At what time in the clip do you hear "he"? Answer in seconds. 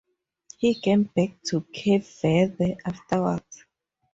0.57-0.73